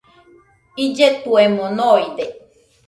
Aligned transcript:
Illetuemo 0.85 1.69
noide. 1.77 2.25